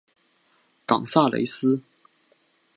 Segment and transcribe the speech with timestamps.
[0.87, 1.83] 冈萨雷斯。